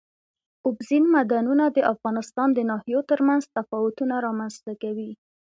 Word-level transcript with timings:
اوبزین 0.65 1.05
معدنونه 1.13 1.65
د 1.71 1.77
افغانستان 1.93 2.47
د 2.53 2.59
ناحیو 2.69 3.01
ترمنځ 3.11 3.43
تفاوتونه 3.57 4.15
رامنځ 4.27 4.53
ته 4.65 4.73
کوي. 4.81 5.11